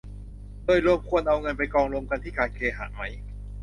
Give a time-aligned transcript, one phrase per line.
[0.65, 3.01] โดยรวมควรเอาเงินไปกองรวมกันที่การเคหะไหม